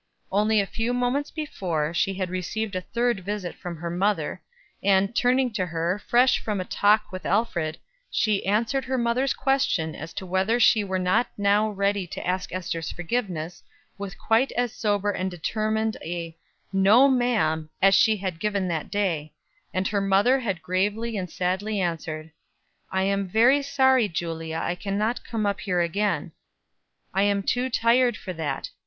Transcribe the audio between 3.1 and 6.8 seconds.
visit from her mother; and, turning to her, fresh from a